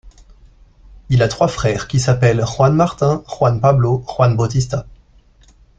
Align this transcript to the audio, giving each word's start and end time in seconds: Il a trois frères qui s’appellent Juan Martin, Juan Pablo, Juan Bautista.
Il 1.09 1.21
a 1.21 1.27
trois 1.27 1.47
frères 1.47 1.87
qui 1.87 1.99
s’appellent 1.99 2.43
Juan 2.43 2.73
Martin, 2.73 3.23
Juan 3.27 3.61
Pablo, 3.61 4.03
Juan 4.07 4.35
Bautista. 4.35 4.87